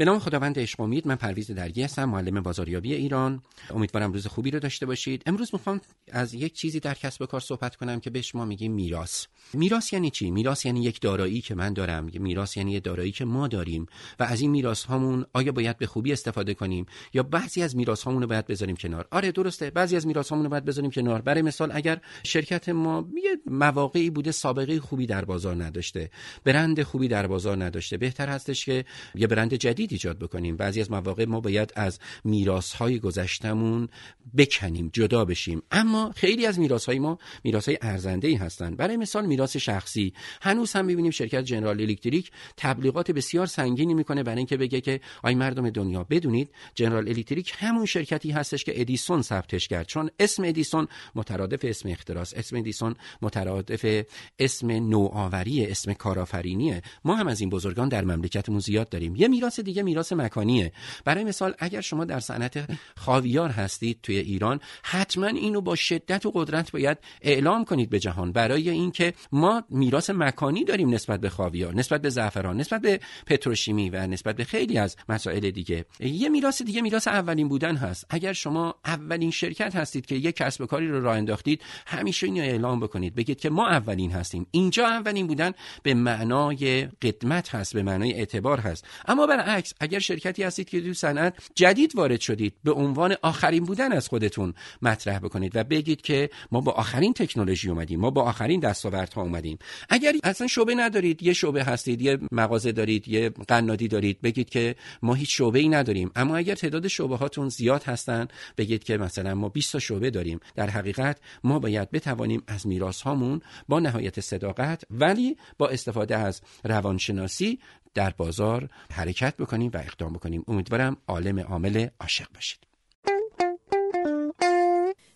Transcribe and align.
به 0.00 0.06
نام 0.06 0.18
خداوند 0.18 0.58
عشق 0.58 0.80
امید 0.80 1.06
من 1.06 1.16
پرویز 1.16 1.50
درگی 1.50 1.82
هستم 1.82 2.04
معلم 2.04 2.40
بازاریابی 2.40 2.94
ایران. 2.94 3.42
امیدوارم 3.70 4.12
روز 4.12 4.26
خوبی 4.26 4.50
رو 4.50 4.58
داشته 4.58 4.86
باشید. 4.86 5.22
امروز 5.26 5.50
می‌خوام 5.52 5.80
از 6.12 6.34
یک 6.34 6.52
چیزی 6.52 6.80
در 6.80 6.94
کسب 6.94 7.22
و 7.22 7.26
کار 7.26 7.40
صحبت 7.40 7.76
کنم 7.76 8.00
که 8.00 8.10
به 8.10 8.22
شما 8.22 8.44
میگیم 8.44 8.72
میراث. 8.72 9.26
میراث 9.52 9.92
یعنی 9.92 10.10
چی؟ 10.10 10.30
میراث 10.30 10.66
یعنی 10.66 10.82
یک 10.82 11.00
دارایی 11.00 11.40
که 11.40 11.54
من 11.54 11.72
دارم. 11.72 12.10
میراث 12.14 12.56
یعنی 12.56 12.80
دارایی 12.80 13.12
که 13.12 13.24
ما 13.24 13.48
داریم. 13.48 13.86
و 14.20 14.22
از 14.22 14.40
این 14.40 14.50
میراث 14.50 14.84
هامون 14.84 15.26
آیا 15.32 15.52
باید 15.52 15.78
به 15.78 15.86
خوبی 15.86 16.12
استفاده 16.12 16.54
کنیم؟ 16.54 16.86
یا 17.14 17.22
بعضی 17.22 17.62
از 17.62 17.76
میراث 17.76 18.02
هامون 18.02 18.22
رو 18.22 18.28
باید 18.28 18.46
بذاریم 18.46 18.76
کنار؟ 18.76 19.08
آره 19.10 19.32
درسته. 19.32 19.70
بعضی 19.70 19.96
از 19.96 20.06
میراث 20.06 20.28
هامون 20.28 20.44
رو 20.44 20.50
باید 20.50 20.64
بذاریم 20.64 20.90
کنار. 20.90 21.22
برای 21.22 21.42
مثال 21.42 21.70
اگر 21.74 22.00
شرکت 22.22 22.68
ما 22.68 23.08
یه 23.24 23.36
مواقعی 23.46 24.10
بوده 24.10 24.32
سابقه 24.32 24.80
خوبی 24.80 25.06
در 25.06 25.24
بازار 25.24 25.64
نداشته 25.64 26.10
برند 26.44 26.82
خوبی 26.82 27.08
در 27.08 27.26
بازار 27.26 27.64
نداشته 27.64 27.96
بهتر 27.96 28.28
هستش 28.28 28.64
که 28.64 28.84
یه 29.14 29.26
برند 29.26 29.54
جدید 29.54 29.89
ایجاد 29.92 30.18
بکنیم. 30.18 30.56
بعضی 30.56 30.80
از 30.80 30.90
مواقع 30.90 31.24
ما 31.24 31.40
باید 31.40 31.72
از 31.76 31.98
میراث 32.24 32.72
های 32.72 32.98
گذشتمون 32.98 33.88
بکنیم 34.36 34.90
جدا 34.92 35.24
بشیم. 35.24 35.62
اما 35.70 36.12
خیلی 36.16 36.46
از 36.46 36.58
میراث 36.58 36.86
های 36.86 36.98
ما 36.98 37.18
میراث 37.44 37.68
های 37.68 37.78
ارزنده 37.82 38.28
ای 38.28 38.34
هستند. 38.34 38.76
برای 38.76 38.96
مثال 38.96 39.26
میراث 39.26 39.56
شخصی. 39.56 40.12
هنوز 40.42 40.72
هم 40.72 40.84
می‌بینیم 40.84 41.10
شرکت 41.10 41.44
جنرال 41.44 41.80
الکتریک 41.80 42.30
تبلیغات 42.56 43.10
بسیار 43.10 43.46
سنگینی 43.46 43.94
می‌کنه 43.94 44.22
برای 44.22 44.38
اینکه 44.38 44.56
بگه 44.56 44.80
که 44.80 45.00
آی 45.22 45.34
مردم 45.34 45.70
دنیا 45.70 46.04
بدونید 46.04 46.50
جنرال 46.74 47.08
الکتریک 47.08 47.52
همون 47.56 47.86
شرکتی 47.86 48.30
هستش 48.30 48.64
که 48.64 48.80
ادیسون 48.80 49.22
ثبتش 49.22 49.68
کرد. 49.68 49.86
چون 49.86 50.10
اسم 50.20 50.44
ادیسون 50.44 50.88
مترادف 51.14 51.64
اسم 51.64 51.88
اختراس 51.88 52.34
اسم 52.36 52.56
ادیسون 52.56 52.94
مترادف 53.22 54.04
اسم 54.38 54.70
نوآوری 54.70 55.66
اسم 55.66 55.92
کارآفرینیه. 55.92 56.82
ما 57.04 57.14
هم 57.14 57.28
از 57.28 57.40
این 57.40 57.50
بزرگان 57.50 57.88
در 57.88 58.04
مملکتمون 58.04 58.60
زیاد 58.60 58.88
داریم. 58.88 59.16
یه 59.16 59.28
میراث 59.28 59.60
دیگه 59.60 59.79
میراث 59.82 60.12
مکانیه. 60.12 60.72
برای 61.04 61.24
مثال 61.24 61.54
اگر 61.58 61.80
شما 61.80 62.04
در 62.04 62.20
صنعت 62.20 62.70
خاویار 62.96 63.50
هستید 63.50 63.98
توی 64.02 64.18
ایران 64.18 64.60
حتما 64.82 65.26
اینو 65.26 65.60
با 65.60 65.76
شدت 65.76 66.26
و 66.26 66.30
قدرت 66.34 66.72
باید 66.72 66.98
اعلام 67.22 67.64
کنید 67.64 67.90
به 67.90 67.98
جهان. 67.98 68.32
برای 68.32 68.70
اینکه 68.70 69.12
ما 69.32 69.62
میراث 69.70 70.10
مکانی 70.10 70.64
داریم 70.64 70.94
نسبت 70.94 71.20
به 71.20 71.28
خاویار 71.28 71.74
نسبت 71.74 72.02
به 72.02 72.08
زعفران 72.08 72.56
نسبت 72.56 72.80
به 72.80 73.00
پتروشیمی 73.26 73.90
و 73.90 74.06
نسبت 74.06 74.36
به 74.36 74.44
خیلی 74.44 74.78
از 74.78 74.96
مسائل 75.08 75.50
دیگه. 75.50 75.84
یه 76.00 76.28
میراث 76.28 76.62
دیگه 76.62 76.82
میراث 76.82 77.08
اولین 77.08 77.48
بودن 77.48 77.76
هست. 77.76 78.06
اگر 78.10 78.32
شما 78.32 78.74
اولین 78.84 79.30
شرکت 79.30 79.76
هستید 79.76 80.06
که 80.06 80.14
یک 80.14 80.36
کسب 80.36 80.64
کاری 80.64 80.88
رو 80.88 81.00
راه 81.00 81.16
انداختید 81.16 81.62
همیشه 81.86 82.26
اینو 82.26 82.42
اعلام 82.42 82.80
بکنید. 82.80 83.14
بگید 83.14 83.40
که 83.40 83.50
ما 83.50 83.68
اولین 83.68 84.12
هستیم. 84.12 84.46
اینجا 84.50 84.86
اولین 84.86 85.26
بودن 85.26 85.52
به 85.82 85.94
معنای 85.94 86.88
قدمت 87.02 87.54
هست 87.54 87.74
به 87.74 87.82
معنای 87.82 88.12
اعتبار 88.12 88.60
هست. 88.60 88.86
اما 89.08 89.26
برعکس 89.60 89.74
اگر 89.80 89.98
شرکتی 89.98 90.42
هستید 90.42 90.68
که 90.68 90.80
تو 90.80 90.94
صنعت 90.94 91.34
جدید 91.54 91.96
وارد 91.96 92.20
شدید 92.20 92.54
به 92.64 92.72
عنوان 92.72 93.16
آخرین 93.22 93.64
بودن 93.64 93.92
از 93.92 94.08
خودتون 94.08 94.54
مطرح 94.82 95.18
بکنید 95.18 95.56
و 95.56 95.64
بگید 95.64 96.00
که 96.00 96.30
ما 96.52 96.60
با 96.60 96.72
آخرین 96.72 97.12
تکنولوژی 97.12 97.70
اومدیم 97.70 98.00
ما 98.00 98.10
با 98.10 98.22
آخرین 98.22 98.60
دستاوردها 98.60 99.22
اومدیم. 99.22 99.58
اگر 99.88 100.12
اصلا 100.24 100.46
شعبه 100.46 100.74
ندارید 100.74 101.22
یه 101.22 101.32
شعبه 101.32 101.64
هستید 101.64 102.02
یه 102.02 102.18
مغازه 102.32 102.72
دارید 102.72 103.08
یه 103.08 103.28
قنادی 103.48 103.88
دارید 103.88 104.20
بگید 104.20 104.50
که 104.50 104.74
ما 105.02 105.14
هیچ 105.14 105.38
شعبه 105.38 105.58
ای 105.58 105.68
نداریم. 105.68 106.10
اما 106.16 106.36
اگر 106.36 106.54
تعداد 106.54 106.88
شعبه 106.88 107.16
هاتون 107.16 107.48
زیاد 107.48 107.82
هستن 107.82 108.28
بگید 108.58 108.84
که 108.84 108.96
مثلا 108.96 109.34
ما 109.34 109.48
20 109.48 109.72
تا 109.72 109.78
شعبه 109.78 110.10
داریم. 110.10 110.40
در 110.54 110.70
حقیقت 110.70 111.18
ما 111.44 111.58
باید 111.58 111.90
بتوانیم 111.90 112.42
از 112.46 112.66
میراث 112.66 113.00
هامون 113.02 113.40
با 113.68 113.80
نهایت 113.80 114.20
صداقت 114.20 114.82
ولی 114.90 115.36
با 115.58 115.68
استفاده 115.68 116.16
از 116.16 116.40
روانشناسی 116.64 117.58
در 117.94 118.10
بازار 118.10 118.68
حرکت 118.92 119.34
بکنیم 119.50 119.70
و 119.74 119.76
اقدام 119.76 120.12
بکنیم. 120.12 120.44
امیدوارم 120.48 120.96
عالم 121.08 121.40
عامل 121.40 121.88
عاشق 122.00 122.26
باشید. 122.34 122.58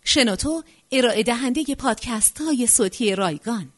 شنوتو 0.03 0.63
ارائه 0.91 1.23
دهنده 1.23 1.75
پادکست 1.75 2.41
های 2.41 2.67
صوتی 2.67 3.15
رایگان. 3.15 3.74